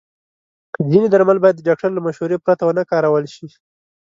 [0.91, 3.47] ځینې درمل باید د ډاکټر له مشورې پرته ونه کارول شي.